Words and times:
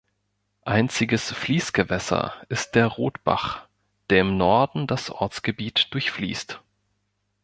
Einziges 0.65 1.31
Fließgewässer 1.31 2.33
ist 2.49 2.73
der 2.73 2.87
Rotbach, 2.87 3.67
der 4.09 4.21
im 4.21 4.35
Norden 4.35 4.87
das 4.87 5.11
Ortsgebiet 5.11 5.93
durchfließt. 5.93 6.59